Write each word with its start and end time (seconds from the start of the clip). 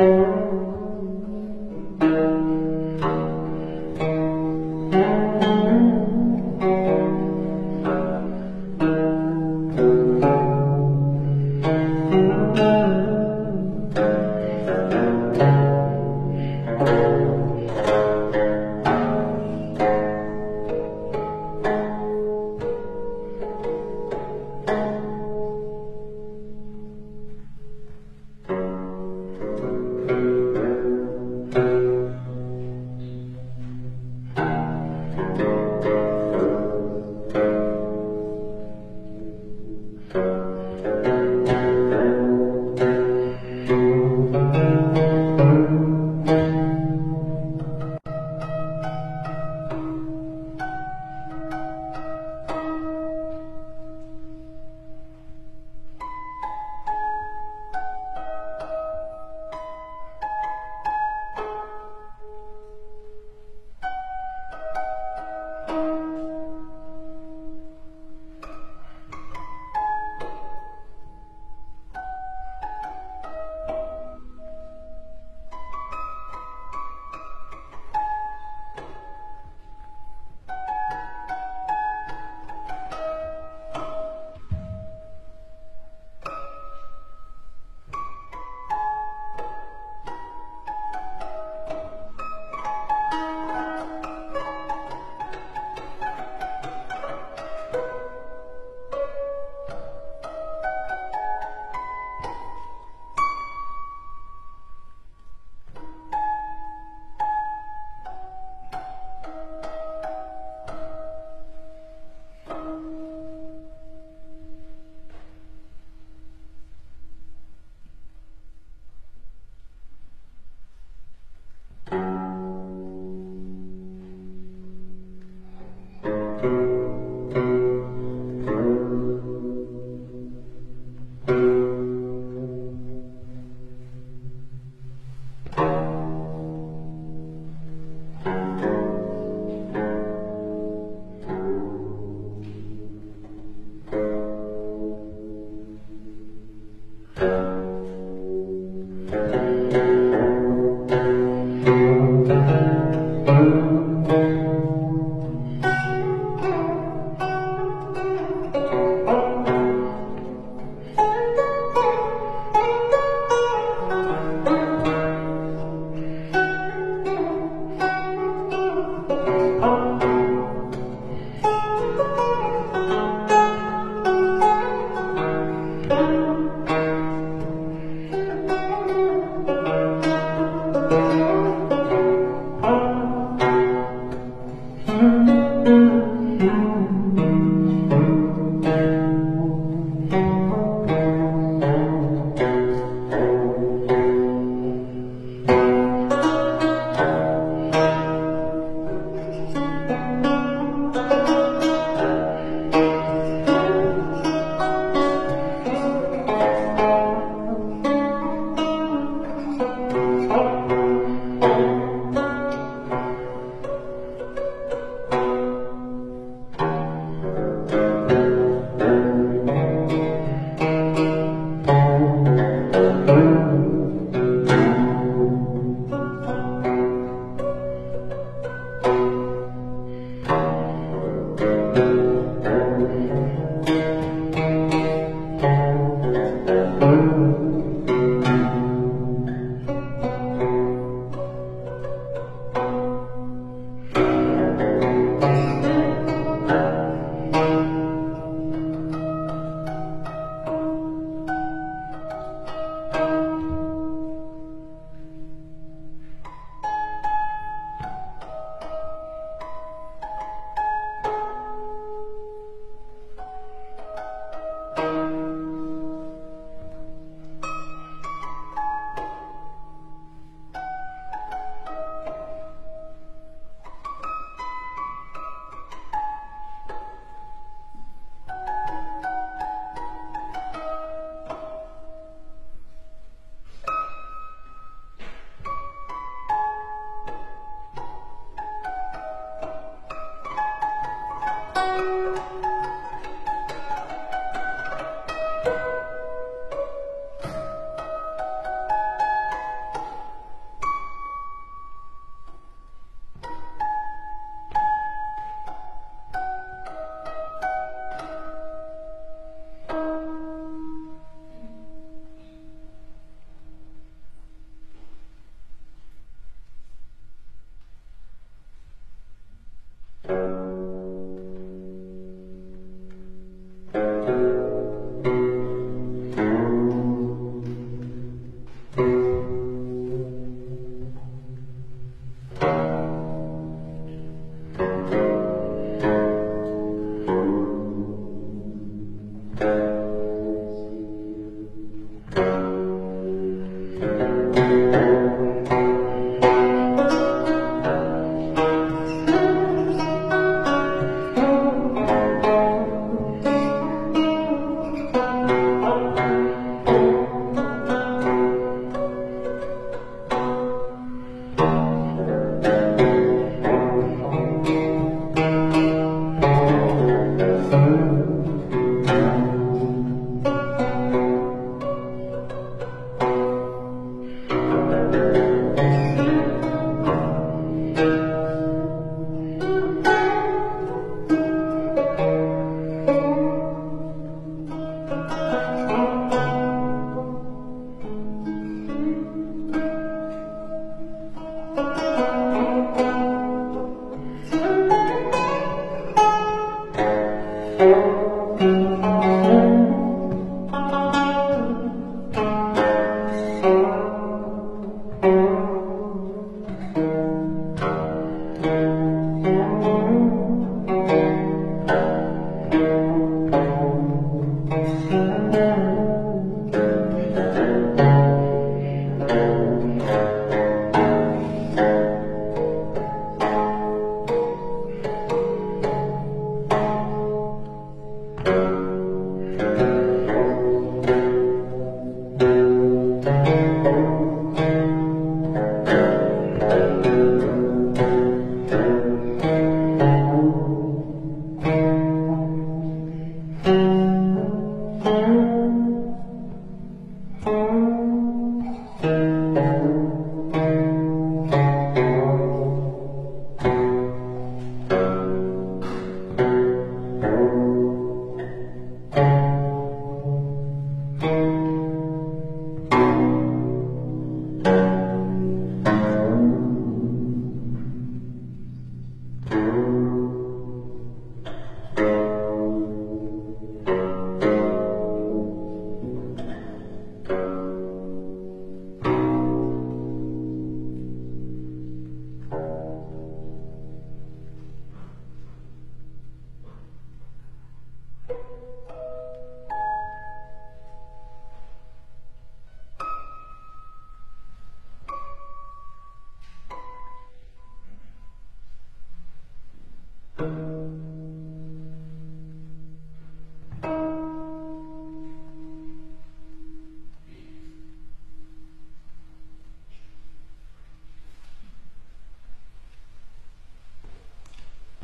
Música 0.00 0.49